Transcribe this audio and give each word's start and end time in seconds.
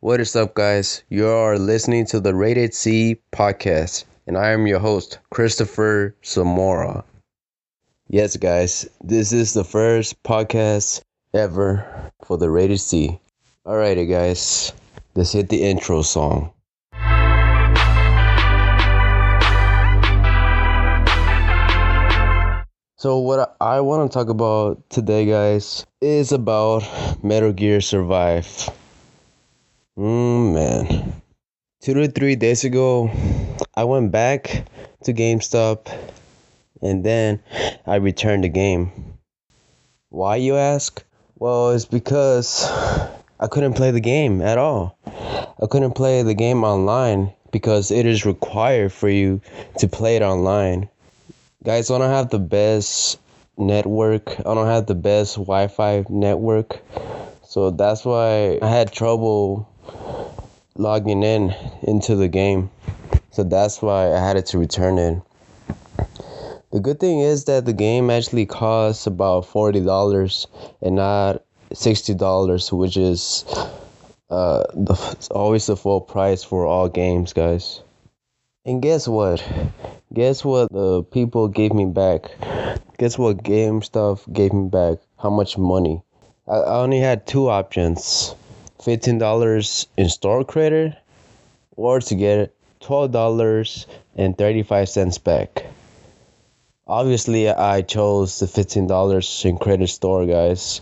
What 0.00 0.20
is 0.20 0.36
up, 0.36 0.54
guys? 0.54 1.02
You 1.08 1.28
are 1.28 1.58
listening 1.58 2.04
to 2.06 2.20
the 2.20 2.34
Rated 2.34 2.74
C 2.74 3.16
podcast, 3.32 4.04
and 4.26 4.36
I 4.36 4.50
am 4.50 4.66
your 4.66 4.78
host, 4.80 5.18
Cristopher 5.32 6.14
Zamora. 6.22 7.04
Yes, 8.08 8.36
guys, 8.36 8.86
this 9.02 9.32
is 9.32 9.54
the 9.54 9.64
first 9.64 10.22
podcast 10.22 11.00
ever 11.32 12.10
for 12.22 12.36
the 12.36 12.50
Rated 12.50 12.80
C. 12.80 13.18
Alrighty, 13.64 14.06
guys, 14.06 14.72
let's 15.14 15.32
hit 15.32 15.48
the 15.48 15.62
intro 15.62 16.02
song. 16.02 16.52
So, 22.96 23.18
what 23.18 23.56
I 23.60 23.80
want 23.80 24.10
to 24.10 24.14
talk 24.14 24.28
about 24.28 24.90
today, 24.90 25.24
guys, 25.24 25.86
is 26.02 26.32
about 26.32 26.82
Metal 27.22 27.52
Gear 27.52 27.80
Survive. 27.80 28.68
Mm, 29.96 30.54
man. 30.54 31.22
Two 31.80 31.94
to 31.94 32.08
three 32.08 32.34
days 32.34 32.64
ago, 32.64 33.12
I 33.76 33.84
went 33.84 34.10
back 34.10 34.66
to 35.04 35.14
GameStop 35.14 35.86
and 36.82 37.04
then 37.04 37.38
I 37.86 37.96
returned 37.96 38.42
the 38.42 38.48
game. 38.48 38.90
Why, 40.08 40.34
you 40.36 40.56
ask? 40.56 41.04
Well, 41.36 41.70
it's 41.70 41.84
because 41.84 42.68
I 43.38 43.46
couldn't 43.46 43.74
play 43.74 43.92
the 43.92 44.00
game 44.00 44.42
at 44.42 44.58
all. 44.58 44.98
I 45.06 45.66
couldn't 45.70 45.92
play 45.92 46.24
the 46.24 46.34
game 46.34 46.64
online 46.64 47.32
because 47.52 47.92
it 47.92 48.04
is 48.04 48.26
required 48.26 48.92
for 48.92 49.08
you 49.08 49.42
to 49.78 49.86
play 49.86 50.16
it 50.16 50.22
online. 50.22 50.88
Guys, 51.62 51.92
I 51.92 51.98
don't 51.98 52.10
have 52.10 52.30
the 52.30 52.40
best 52.40 53.20
network. 53.56 54.40
I 54.40 54.54
don't 54.54 54.66
have 54.66 54.86
the 54.86 54.96
best 54.96 55.36
Wi 55.36 55.68
Fi 55.68 56.04
network. 56.08 56.80
So 57.46 57.70
that's 57.70 58.04
why 58.04 58.58
I 58.60 58.68
had 58.68 58.90
trouble 58.90 59.68
logging 60.76 61.22
in 61.22 61.54
into 61.82 62.16
the 62.16 62.28
game. 62.28 62.70
So 63.30 63.44
that's 63.44 63.80
why 63.80 64.12
I 64.12 64.18
had 64.18 64.36
it 64.36 64.46
to 64.46 64.58
return 64.58 64.98
it. 64.98 65.22
The 66.72 66.80
good 66.80 66.98
thing 66.98 67.20
is 67.20 67.44
that 67.44 67.66
the 67.66 67.72
game 67.72 68.10
actually 68.10 68.46
costs 68.46 69.06
about 69.06 69.46
$40 69.46 70.46
and 70.82 70.96
not 70.96 71.44
$60, 71.72 72.72
which 72.72 72.96
is 72.96 73.44
uh, 74.30 74.64
the, 74.74 75.28
always 75.30 75.66
the 75.66 75.76
full 75.76 76.00
price 76.00 76.42
for 76.42 76.66
all 76.66 76.88
games, 76.88 77.32
guys. 77.32 77.80
And 78.64 78.82
guess 78.82 79.06
what? 79.06 79.46
Guess 80.12 80.44
what 80.44 80.72
the 80.72 81.04
people 81.04 81.48
gave 81.48 81.72
me 81.72 81.86
back? 81.86 82.30
Guess 82.98 83.18
what 83.18 83.44
GameStop 83.44 84.32
gave 84.32 84.52
me 84.52 84.68
back? 84.68 84.98
How 85.18 85.30
much 85.30 85.58
money? 85.58 86.02
I, 86.48 86.56
I 86.56 86.82
only 86.82 86.98
had 86.98 87.26
two 87.26 87.48
options 87.48 88.34
$15 88.84 89.86
in 89.96 90.08
store 90.08 90.44
credit 90.44 90.96
or 91.76 92.00
to 92.00 92.14
get 92.14 92.54
$12.35 92.80 95.24
back. 95.24 95.66
Obviously, 96.86 97.48
I 97.48 97.80
chose 97.82 98.38
the 98.40 98.46
$15 98.46 99.44
in 99.46 99.58
credit 99.58 99.88
store, 99.88 100.26
guys. 100.26 100.80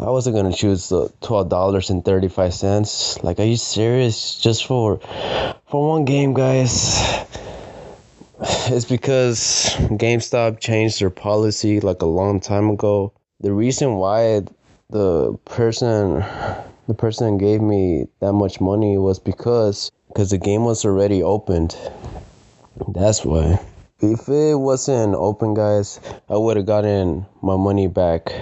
I 0.00 0.10
wasn't 0.10 0.36
gonna 0.36 0.52
choose 0.52 0.90
the 0.90 1.10
twelve 1.20 1.48
dollars 1.48 1.90
and 1.90 2.04
thirty 2.04 2.28
five 2.28 2.54
cents. 2.54 3.20
Like, 3.24 3.40
are 3.40 3.44
you 3.44 3.56
serious? 3.56 4.38
Just 4.38 4.64
for 4.66 5.00
for 5.66 5.88
one 5.88 6.04
game, 6.04 6.34
guys. 6.34 7.02
It's 8.70 8.84
because 8.84 9.74
GameStop 9.90 10.60
changed 10.60 11.00
their 11.00 11.10
policy 11.10 11.80
like 11.80 12.02
a 12.02 12.06
long 12.06 12.38
time 12.38 12.70
ago. 12.70 13.12
The 13.40 13.52
reason 13.52 13.96
why 13.96 14.42
the 14.90 15.34
person 15.44 16.24
the 16.86 16.94
person 16.94 17.38
gave 17.38 17.60
me 17.60 18.06
that 18.20 18.32
much 18.32 18.60
money 18.60 18.98
was 18.98 19.18
because 19.18 19.90
because 20.08 20.30
the 20.30 20.38
game 20.38 20.64
was 20.64 20.84
already 20.84 21.22
opened. 21.22 21.76
That's 22.88 23.24
why. 23.24 23.60
If 24.00 24.28
it 24.28 24.54
wasn't 24.54 25.14
open, 25.14 25.54
guys, 25.54 25.98
I 26.28 26.36
would 26.36 26.56
have 26.56 26.66
gotten 26.66 27.26
my 27.42 27.56
money 27.56 27.88
back 27.88 28.32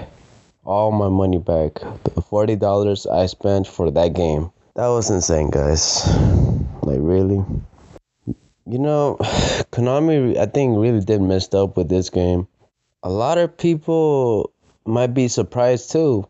all 0.67 0.91
my 0.91 1.09
money 1.09 1.39
back. 1.39 1.75
The 2.15 2.21
forty 2.21 2.57
dollars 2.57 3.07
I 3.07 3.27
spent 3.27 3.67
for 3.67 3.91
that 3.91 4.13
game. 4.15 4.51
That 4.75 4.89
was 4.89 5.09
insane, 5.09 5.51
guys. 5.51 6.07
Like 6.83 6.99
really. 7.01 7.45
You 8.69 8.79
know, 8.79 9.17
Konami 9.71 10.37
I 10.37 10.47
think 10.47 10.77
really 10.77 11.01
did 11.01 11.23
messed 11.23 11.55
up 11.55 11.77
with 11.77 11.89
this 11.89 12.11
game. 12.11 12.49
A 13.03 13.09
lot 13.11 13.39
of 13.39 13.57
people 13.57 14.53
might 14.85 15.15
be 15.15 15.29
surprised 15.29 15.93
too. 15.93 16.29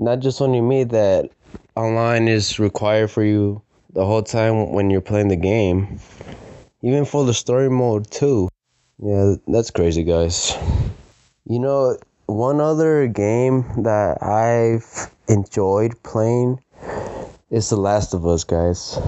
Not 0.00 0.20
just 0.20 0.40
only 0.40 0.62
me 0.62 0.84
that 0.84 1.28
online 1.76 2.26
is 2.26 2.58
required 2.58 3.10
for 3.10 3.22
you 3.22 3.60
the 3.92 4.02
whole 4.02 4.22
time 4.22 4.72
when 4.72 4.88
you're 4.88 5.02
playing 5.02 5.28
the 5.28 5.36
game. 5.36 6.00
Even 6.80 7.04
for 7.04 7.26
the 7.26 7.34
story 7.34 7.68
mode 7.68 8.10
too. 8.10 8.48
Yeah, 8.98 9.34
that's 9.46 9.70
crazy, 9.70 10.02
guys. 10.02 10.56
You 11.44 11.58
know, 11.58 11.98
one 12.24 12.62
other 12.62 13.08
game 13.08 13.66
that 13.82 14.22
I've 14.22 15.10
enjoyed 15.28 16.02
playing 16.02 16.64
is 17.50 17.68
The 17.68 17.76
Last 17.76 18.14
of 18.14 18.26
Us, 18.26 18.42
guys. 18.42 18.98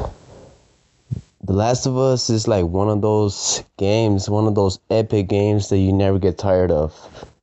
The 1.43 1.55
Last 1.55 1.87
of 1.87 1.97
Us 1.97 2.29
is 2.29 2.47
like 2.47 2.67
one 2.67 2.91
of 2.91 3.01
those 3.01 3.65
games, 3.79 4.29
one 4.29 4.47
of 4.47 4.55
those 4.55 4.79
epic 4.91 5.29
games 5.29 5.71
that 5.71 5.79
you 5.79 5.91
never 5.91 6.19
get 6.19 6.37
tired 6.37 6.71
of, 6.71 6.93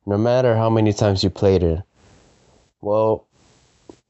no 0.05 0.19
matter 0.19 0.55
how 0.55 0.69
many 0.69 0.93
times 0.93 1.23
you 1.23 1.31
played 1.31 1.63
it. 1.63 1.81
Well, 2.81 3.25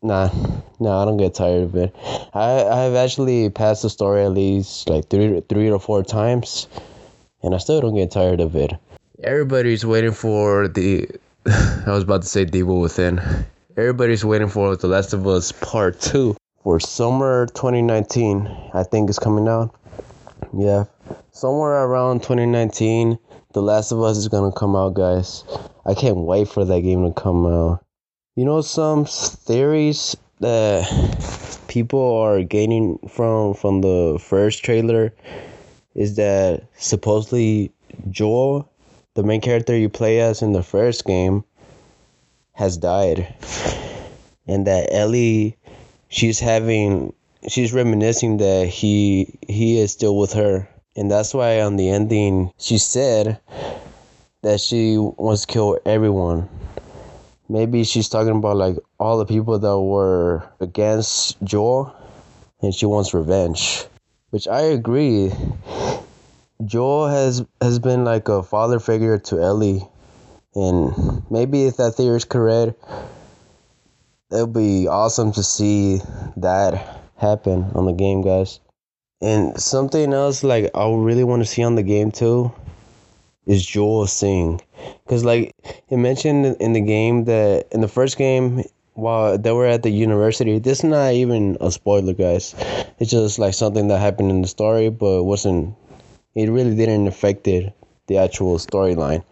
nah, 0.02 0.30
nah, 0.80 1.02
I 1.02 1.06
don't 1.06 1.18
get 1.18 1.34
tired 1.34 1.64
of 1.64 1.76
it. 1.76 1.96
I 2.34 2.64
I've 2.64 2.96
actually 2.96 3.50
passed 3.50 3.82
the 3.82 3.90
story 3.90 4.24
at 4.24 4.32
least 4.32 4.90
like 4.90 5.10
three 5.10 5.42
three 5.50 5.70
or 5.70 5.80
four 5.80 6.04
times, 6.04 6.68
and 7.44 7.56
I 7.56 7.58
still 7.58 7.82
don't 7.82 7.96
get 7.96 8.12
tired 8.12 8.40
of 8.40 8.56
it. 8.56 8.74
Everybody's 9.24 9.86
waiting 9.86 10.14
for 10.14 10.68
the 10.68 11.08
I 11.46 11.92
was 11.92 12.04
about 12.04 12.22
to 12.24 12.28
say 12.28 12.46
Devil 12.46 12.82
Within. 12.82 13.22
Everybody's 13.78 14.26
waiting 14.26 14.50
for 14.50 14.76
The 14.76 14.88
Last 14.88 15.14
of 15.14 15.26
Us 15.26 15.54
Part 15.54 16.02
2 16.02 16.36
for 16.64 16.80
summer 16.80 17.48
2019. 17.48 18.48
I 18.74 18.84
think 18.84 19.10
it's 19.10 19.20
coming 19.20 19.48
out. 19.48 19.74
Yeah. 20.54 20.86
Somewhere 21.32 21.86
around 21.86 22.22
2019, 22.24 23.18
The 23.54 23.62
Last 23.62 23.92
of 23.92 24.02
Us 24.02 24.18
is 24.18 24.28
to 24.28 24.52
come 24.56 24.76
out, 24.76 24.96
guys. 24.96 25.46
I 25.86 25.94
can't 25.94 26.18
wait 26.18 26.50
for 26.50 26.66
that 26.66 26.82
game 26.82 27.06
to 27.06 27.14
come 27.14 27.46
out. 27.46 27.84
You 28.36 28.46
know, 28.46 28.62
some 28.62 29.06
theories 29.06 30.16
that 30.40 31.60
people 31.68 32.18
are 32.18 32.44
gaining 32.44 32.98
from 33.10 33.54
from 33.54 33.82
the 33.82 34.18
first 34.22 34.64
trailer 34.64 35.14
is 35.96 36.16
that 36.16 36.64
supposedly 36.78 37.72
Joel 38.10 38.70
the 39.16 39.24
main 39.24 39.42
character 39.42 39.76
you 39.76 39.90
play 39.90 40.22
as 40.22 40.42
in 40.42 40.54
the 40.54 40.64
first 40.64 41.06
game 41.06 41.44
has 42.54 42.78
died. 42.78 43.28
And 44.48 44.66
that 44.68 44.94
Ellie 44.94 45.58
she's 46.10 46.40
having 46.40 47.14
she's 47.48 47.74
reminiscing 47.74 48.38
that 48.38 48.68
he 48.68 49.38
he 49.48 49.80
is 49.80 49.92
still 49.92 50.18
with 50.18 50.34
her. 50.34 50.70
And 50.96 51.10
that's 51.10 51.34
why 51.34 51.62
on 51.62 51.76
the 51.76 51.90
ending 51.90 52.52
she 52.58 52.78
said 52.78 53.40
that 54.42 54.62
she 54.62 54.98
wants 54.98 55.42
to 55.42 55.48
kill 55.48 55.80
everyone 55.86 56.48
maybe 57.50 57.84
she's 57.84 58.08
talking 58.08 58.38
about 58.38 58.56
like 58.56 58.78
all 59.00 59.18
the 59.18 59.26
people 59.26 59.58
that 59.60 59.80
were 59.80 60.48
against 60.60 61.42
Joel 61.44 61.94
and 62.62 62.74
she 62.74 62.86
wants 62.86 63.14
revenge. 63.14 63.86
Which 64.30 64.48
I 64.48 64.62
agree. 64.62 65.32
Joel 66.64 67.08
has 67.08 67.44
has 67.62 67.80
been 67.80 68.06
like 68.06 68.28
a 68.28 68.44
father 68.44 68.80
figure 68.80 69.18
to 69.18 69.42
Ellie, 69.42 69.82
and 70.54 71.24
maybe 71.32 71.66
if 71.66 71.78
that 71.78 71.96
theory 71.96 72.18
is 72.18 72.26
correct, 72.26 72.74
it'll 74.32 74.46
be 74.46 74.88
awesome 74.88 75.32
to 75.34 75.42
see 75.42 76.02
that 76.38 77.02
happen 77.18 77.72
on 77.74 77.86
the 77.86 77.94
game, 77.94 78.22
guys. 78.22 78.60
And 79.22 79.60
something 79.60 80.14
else 80.14 80.44
like 80.44 80.70
I 80.76 80.94
really 80.94 81.24
want 81.24 81.42
to 81.42 81.46
see 81.50 81.64
on 81.64 81.76
the 81.76 81.84
game 81.84 82.12
too 82.12 82.54
is 83.50 83.66
Joel 83.66 84.06
sing, 84.06 84.62
cause 85.08 85.26
like 85.26 85.56
it 85.90 85.98
mentioned 85.98 86.56
in 86.60 86.74
the 86.74 86.82
game 86.82 87.26
that 87.26 87.68
in 87.72 87.82
the 87.82 87.88
first 87.88 88.16
game 88.18 88.64
while 88.94 89.38
they 89.38 89.52
were 89.52 89.66
at 89.66 89.82
the 89.82 89.90
university. 89.90 90.60
This 90.60 90.80
is 90.80 90.84
not 90.84 91.14
even 91.14 91.58
a 91.60 91.72
spoiler, 91.72 92.14
guys. 92.14 92.54
It's 93.00 93.10
just 93.10 93.40
like 93.40 93.56
something 93.56 93.88
that 93.88 94.00
happened 94.00 94.30
in 94.30 94.44
the 94.44 94.48
story, 94.48 94.90
but 94.90 95.24
wasn't 95.24 95.76
it 96.36 96.50
really 96.50 96.76
didn't 96.76 97.08
affect 97.08 97.48
it, 97.48 97.74
the 98.08 98.18
actual 98.18 98.58
storyline. 98.58 99.24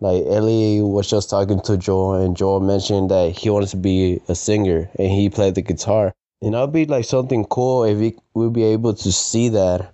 Like 0.00 0.22
Ellie 0.26 0.80
was 0.80 1.10
just 1.10 1.28
talking 1.28 1.60
to 1.62 1.76
Joel, 1.76 2.22
and 2.22 2.36
Joel 2.36 2.60
mentioned 2.60 3.10
that 3.10 3.36
he 3.36 3.50
wants 3.50 3.72
to 3.72 3.76
be 3.76 4.20
a 4.28 4.34
singer, 4.34 4.88
and 4.98 5.10
he 5.10 5.28
played 5.28 5.56
the 5.56 5.62
guitar. 5.62 6.14
And 6.40 6.54
that'd 6.54 6.72
be 6.72 6.84
like 6.84 7.06
something 7.06 7.46
cool 7.46 7.84
if 7.84 7.98
we 7.98 8.14
would 8.34 8.52
be 8.52 8.64
able 8.64 8.94
to 8.94 9.10
see 9.10 9.48
that 9.48 9.92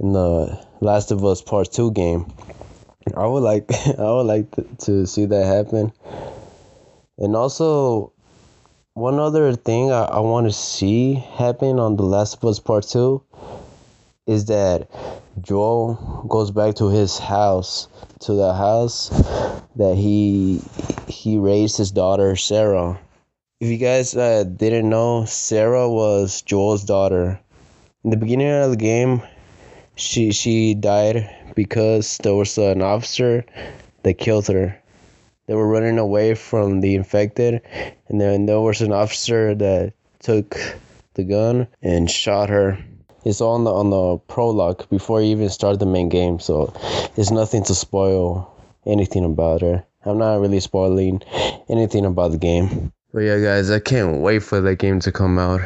in 0.00 0.12
the 0.12 0.60
Last 0.80 1.10
of 1.12 1.24
Us 1.24 1.40
Part 1.40 1.72
Two 1.72 1.92
game. 1.92 2.26
I 3.14 3.26
would 3.26 3.42
like 3.42 3.70
I 3.98 4.10
would 4.10 4.26
like 4.26 4.50
to, 4.52 4.62
to 4.86 5.06
see 5.06 5.26
that 5.26 5.44
happen. 5.44 5.92
And 7.18 7.36
also, 7.36 8.12
one 8.94 9.18
other 9.18 9.54
thing 9.54 9.90
I, 9.90 10.04
I 10.04 10.20
want 10.20 10.46
to 10.46 10.52
see 10.52 11.14
happen 11.14 11.78
on 11.78 11.96
The 11.96 12.02
Last 12.02 12.34
of 12.34 12.44
Us 12.44 12.58
Part 12.58 12.84
2 12.84 13.22
is 14.26 14.46
that 14.46 14.88
Joel 15.40 16.24
goes 16.28 16.50
back 16.50 16.74
to 16.76 16.88
his 16.88 17.18
house, 17.18 17.88
to 18.20 18.34
the 18.34 18.54
house 18.54 19.10
that 19.76 19.96
he 19.96 20.60
he 21.06 21.38
raised 21.38 21.76
his 21.76 21.90
daughter 21.90 22.36
Sarah. 22.36 22.98
If 23.60 23.68
you 23.68 23.78
guys 23.78 24.16
uh, 24.16 24.44
didn't 24.44 24.88
know, 24.88 25.24
Sarah 25.24 25.88
was 25.88 26.42
Joel's 26.42 26.84
daughter. 26.84 27.40
In 28.04 28.10
the 28.10 28.16
beginning 28.16 28.50
of 28.50 28.70
the 28.70 28.76
game, 28.76 29.22
she 29.96 30.30
she 30.32 30.74
died 30.74 31.28
because 31.54 32.18
there 32.18 32.34
was 32.34 32.56
an 32.58 32.82
officer 32.82 33.44
that 34.02 34.14
killed 34.14 34.46
her. 34.46 34.80
They 35.46 35.54
were 35.54 35.68
running 35.68 35.98
away 35.98 36.34
from 36.34 36.80
the 36.80 36.94
infected, 36.94 37.62
and 38.08 38.20
then 38.20 38.46
there 38.46 38.60
was 38.60 38.80
an 38.80 38.92
officer 38.92 39.54
that 39.54 39.94
took 40.20 40.56
the 41.14 41.24
gun 41.24 41.66
and 41.82 42.10
shot 42.10 42.48
her. 42.50 42.78
It's 43.24 43.40
on 43.40 43.64
the 43.64 43.72
on 43.72 43.90
the 43.90 44.18
prologue 44.28 44.88
before 44.90 45.20
you 45.20 45.30
even 45.30 45.48
start 45.48 45.80
the 45.80 45.86
main 45.86 46.08
game, 46.08 46.38
so 46.38 46.72
it's 47.16 47.30
nothing 47.30 47.64
to 47.64 47.74
spoil 47.74 48.52
anything 48.86 49.24
about 49.24 49.62
her. 49.62 49.84
I'm 50.04 50.18
not 50.18 50.40
really 50.40 50.60
spoiling 50.60 51.22
anything 51.68 52.04
about 52.04 52.30
the 52.30 52.38
game. 52.38 52.92
But 53.12 53.20
yeah, 53.20 53.38
guys, 53.38 53.70
I 53.70 53.80
can't 53.80 54.20
wait 54.20 54.42
for 54.42 54.60
that 54.60 54.76
game 54.76 55.00
to 55.00 55.10
come 55.10 55.38
out. 55.38 55.60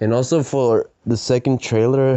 And 0.00 0.12
also 0.12 0.42
for 0.42 0.89
the 1.06 1.16
second 1.16 1.60
trailer, 1.60 2.16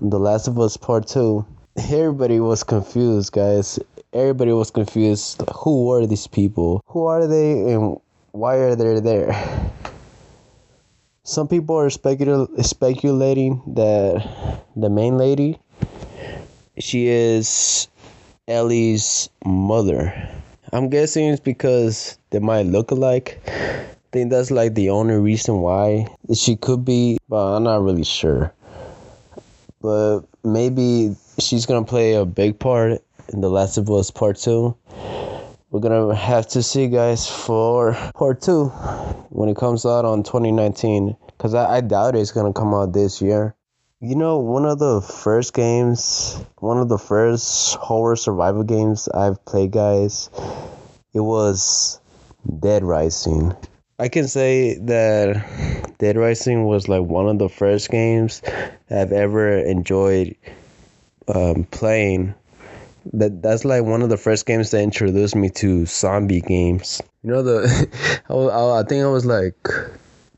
The 0.00 0.18
Last 0.18 0.48
of 0.48 0.58
Us 0.58 0.76
Part 0.76 1.06
2, 1.08 1.44
everybody 1.76 2.40
was 2.40 2.64
confused, 2.64 3.32
guys 3.32 3.78
everybody 4.16 4.52
was 4.52 4.70
confused. 4.70 5.42
Who 5.54 5.92
are 5.92 6.06
these 6.06 6.26
people? 6.26 6.82
Who 6.86 7.04
are 7.04 7.26
they 7.26 7.72
and 7.72 8.00
why 8.32 8.56
are 8.56 8.74
they 8.74 9.00
there? 9.00 9.32
Some 11.24 11.48
people 11.48 11.76
are 11.76 11.90
specul- 11.90 12.48
speculating 12.64 13.60
that 13.74 14.24
the 14.74 14.88
main 14.88 15.18
lady, 15.18 15.58
she 16.78 17.08
is 17.08 17.88
Ellie's 18.48 19.28
mother. 19.44 20.14
I'm 20.72 20.88
guessing 20.88 21.28
it's 21.28 21.40
because 21.40 22.16
they 22.30 22.38
might 22.38 22.66
look 22.66 22.90
alike. 22.90 23.40
Think 24.16 24.30
that's 24.30 24.50
like 24.50 24.74
the 24.74 24.88
only 24.88 25.16
reason 25.16 25.60
why 25.60 26.06
she 26.32 26.56
could 26.56 26.86
be, 26.86 27.18
but 27.28 27.36
I'm 27.36 27.64
not 27.64 27.82
really 27.82 28.02
sure. 28.02 28.50
But 29.82 30.20
maybe 30.42 31.14
she's 31.38 31.66
gonna 31.66 31.84
play 31.84 32.14
a 32.14 32.24
big 32.24 32.58
part 32.58 33.02
in 33.28 33.42
The 33.42 33.50
Last 33.50 33.76
of 33.76 33.90
Us 33.90 34.10
Part 34.10 34.38
2. 34.38 34.74
We're 35.68 35.80
gonna 35.80 36.14
have 36.14 36.48
to 36.48 36.62
see, 36.62 36.88
guys, 36.88 37.28
for 37.28 37.92
Part 38.14 38.40
2 38.40 38.68
when 39.28 39.50
it 39.50 39.56
comes 39.58 39.84
out 39.84 40.06
on 40.06 40.22
2019. 40.22 41.14
Because 41.26 41.52
I, 41.52 41.76
I 41.76 41.80
doubt 41.82 42.16
it's 42.16 42.32
gonna 42.32 42.54
come 42.54 42.72
out 42.72 42.94
this 42.94 43.20
year. 43.20 43.54
You 44.00 44.14
know, 44.14 44.38
one 44.38 44.64
of 44.64 44.78
the 44.78 45.02
first 45.02 45.52
games, 45.52 46.42
one 46.60 46.78
of 46.78 46.88
the 46.88 46.96
first 46.96 47.74
horror 47.74 48.16
survival 48.16 48.62
games 48.62 49.08
I've 49.08 49.44
played, 49.44 49.72
guys, 49.72 50.30
it 51.12 51.20
was 51.20 52.00
Dead 52.60 52.82
Rising. 52.82 53.54
I 53.98 54.08
can 54.08 54.28
say 54.28 54.76
that 54.78 55.94
Dead 55.98 56.16
Rising 56.16 56.66
was 56.66 56.86
like 56.86 57.02
one 57.02 57.28
of 57.28 57.38
the 57.38 57.48
first 57.48 57.90
games 57.90 58.42
I've 58.90 59.12
ever 59.12 59.58
enjoyed 59.58 60.36
um, 61.28 61.64
playing 61.70 62.34
that 63.12 63.42
that's 63.42 63.64
like 63.64 63.84
one 63.84 64.02
of 64.02 64.08
the 64.08 64.16
first 64.16 64.46
games 64.46 64.70
that 64.72 64.82
introduced 64.82 65.34
me 65.34 65.48
to 65.50 65.86
zombie 65.86 66.40
games. 66.40 67.00
You 67.22 67.30
know 67.30 67.42
the 67.42 67.88
I, 68.28 68.80
I 68.80 68.82
think 68.82 69.02
I 69.02 69.08
was 69.08 69.24
like 69.24 69.56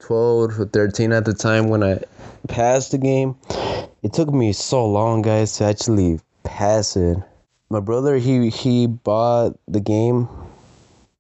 12 0.01 0.61
or 0.61 0.67
13 0.67 1.13
at 1.13 1.25
the 1.25 1.35
time 1.35 1.69
when 1.69 1.83
I 1.83 2.01
passed 2.47 2.93
the 2.93 2.99
game. 2.99 3.37
It 4.03 4.13
took 4.13 4.33
me 4.33 4.53
so 4.53 4.87
long, 4.87 5.23
guys, 5.23 5.57
to 5.57 5.65
actually 5.65 6.21
pass 6.45 6.97
it. 6.97 7.19
My 7.71 7.81
brother 7.81 8.17
he 8.19 8.51
he 8.51 8.87
bought 8.87 9.59
the 9.67 9.81
game. 9.81 10.29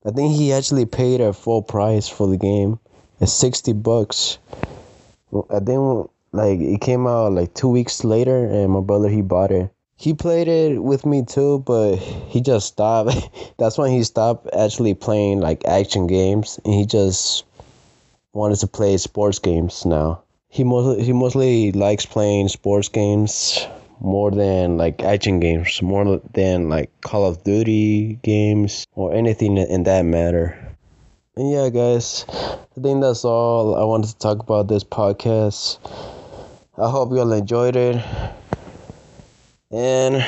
I 0.05 0.11
think 0.11 0.35
he 0.35 0.53
actually 0.53 0.87
paid 0.87 1.21
a 1.21 1.33
full 1.33 1.62
price 1.62 2.09
for 2.09 2.27
the 2.29 2.37
game. 2.37 2.79
It's 3.21 3.33
60 3.33 3.73
bucks. 3.75 4.39
I 5.50 5.61
think 5.61 6.11
like 6.33 6.61
it 6.61 6.81
came 6.81 7.06
out 7.06 7.33
like 7.33 7.55
2 7.55 7.69
weeks 7.69 8.05
later 8.05 8.45
and 8.45 8.71
my 8.71 8.81
brother 8.81 9.09
he 9.09 9.23
bought 9.23 9.50
it 9.50 9.71
he 9.99 10.15
played 10.15 10.47
it 10.47 10.81
with 10.81 11.05
me 11.05 11.25
too, 11.25 11.59
but 11.67 11.97
he 11.97 12.41
just 12.41 12.69
stopped. 12.69 13.12
That's 13.59 13.77
when 13.77 13.91
he 13.91 14.05
stopped 14.05 14.49
actually 14.56 14.95
playing 14.95 15.41
like 15.41 15.65
action 15.65 16.06
games, 16.06 16.59
and 16.65 16.73
he 16.73 16.87
just 16.87 17.45
wanted 18.33 18.61
to 18.61 18.69
play 18.69 18.97
sports 18.97 19.41
games 19.41 19.85
now. 19.85 20.23
He 20.49 20.62
mostly 20.62 21.05
he 21.05 21.12
mostly 21.12 21.73
likes 21.73 22.06
playing 22.06 22.49
sports 22.49 22.89
games 22.89 23.67
more 24.00 24.31
than 24.31 24.77
like 24.77 25.03
action 25.03 25.41
games, 25.41 25.81
more 25.83 26.21
than 26.33 26.69
like 26.69 26.91
Call 27.00 27.27
of 27.27 27.43
Duty 27.45 28.19
games 28.23 28.87
or 28.95 29.15
anything 29.15 29.56
in 29.56 29.83
that 29.85 30.05
matter. 30.05 30.56
And 31.37 31.50
yeah, 31.50 31.69
guys, 31.69 32.25
I 32.29 32.81
think 32.81 33.00
that's 33.00 33.25
all 33.25 33.77
I 33.77 33.85
wanted 33.85 34.11
to 34.11 34.19
talk 34.19 34.41
about 34.41 34.69
this 34.69 34.85
podcast. 34.85 35.79
I 36.77 36.91
hope 36.91 37.11
y'all 37.11 37.33
enjoyed 37.33 37.77
it. 37.77 38.03
And 39.71 40.25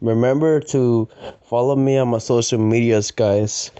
remember 0.00 0.60
to 0.60 1.08
follow 1.44 1.76
me 1.76 1.98
on 1.98 2.08
my 2.08 2.18
social 2.18 2.58
medias, 2.58 3.10
guys. 3.10 3.70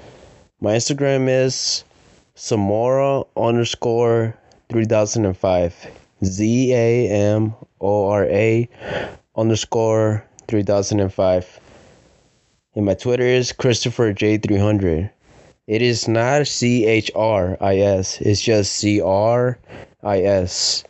My 0.60 0.74
Instagram 0.74 1.28
is 1.28 1.84
Zamora 2.38 3.24
underscore 3.36 4.38
3005. 4.70 5.86
Z 6.24 6.72
A 6.72 7.08
M 7.08 7.54
O 7.80 8.08
R 8.08 8.24
A 8.26 8.68
underscore 9.36 10.24
3005. 10.48 11.60
And 12.74 12.86
my 12.86 12.94
Twitter 12.94 13.24
is 13.24 13.52
Cristopher 13.52 14.14
J300. 14.14 15.10
It 15.66 15.82
is 15.82 16.08
not 16.08 16.46
C 16.46 16.86
H 16.86 17.10
R 17.14 17.56
I 17.60 17.78
S, 17.78 18.20
it's 18.20 18.40
just 18.40 18.72
C 18.72 19.00
R 19.00 19.58
I 20.02 20.22
S. 20.22 20.84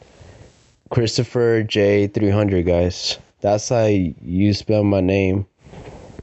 Cristopher 0.91 1.65
J300, 1.65 2.67
guys. 2.67 3.19
That's 3.41 3.69
how 3.69 3.87
you 3.87 4.55
spell 4.55 4.85
my 4.85 5.01
name. 5.01 5.47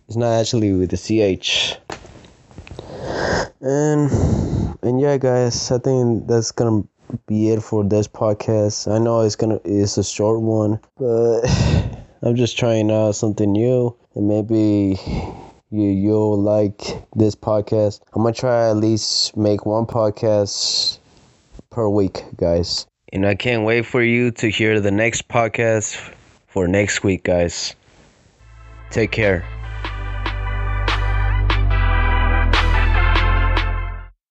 It's 0.07 0.15
not 0.15 0.39
actually 0.39 0.73
with 0.73 0.91
the 0.91 0.97
CH. 0.97 1.77
And 3.61 4.09
and 4.81 5.01
yeah 5.01 5.17
guys, 5.17 5.69
I 5.71 5.79
think 5.79 6.27
that's 6.27 6.51
gonna 6.51 6.83
be 7.27 7.49
it 7.49 7.61
for 7.61 7.83
this 7.83 8.07
podcast. 8.07 8.91
I 8.91 8.99
know 8.99 9.21
it's 9.21 9.35
gonna 9.35 9.59
it's 9.65 9.97
a 9.97 10.03
short 10.03 10.39
one, 10.39 10.79
but 10.97 11.41
I'm 12.21 12.35
just 12.35 12.57
trying 12.57 12.91
out 12.91 13.13
something 13.13 13.51
new 13.51 13.95
and 14.15 14.27
maybe 14.27 14.99
you 15.71 15.89
you'll 15.89 16.37
like 16.37 16.81
this 17.15 17.35
podcast. 17.35 18.01
I'm 18.13 18.23
gonna 18.23 18.33
try 18.33 18.69
at 18.69 18.75
least 18.75 19.37
make 19.37 19.65
one 19.65 19.85
podcast 19.85 20.97
per 21.69 21.87
week, 21.87 22.23
guys. 22.35 22.87
And 23.13 23.25
I 23.25 23.35
can't 23.35 23.63
wait 23.63 23.85
for 23.85 24.03
you 24.03 24.31
to 24.31 24.49
hear 24.49 24.79
the 24.81 24.91
next 24.91 25.27
podcast 25.27 25.95
for 26.47 26.67
next 26.67 27.03
week, 27.03 27.23
guys. 27.23 27.75
Take 28.91 29.11
care. 29.11 29.58